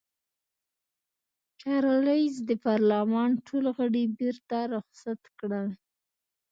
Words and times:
چارلېز 1.61 2.35
د 2.49 2.51
پارلمان 2.65 3.29
ټول 3.47 3.65
غړي 3.77 4.03
بېرته 4.17 4.57
رخصت 4.75 5.21
کړل. 5.39 5.67